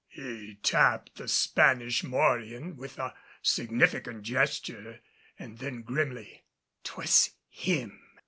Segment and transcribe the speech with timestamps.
[0.07, 4.99] He tapped the Spanish morion with a significant gesture,
[5.37, 6.43] and then grimly,
[6.83, 8.01] "'Twas him!"